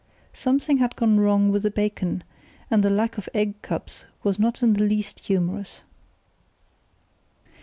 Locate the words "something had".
0.33-0.95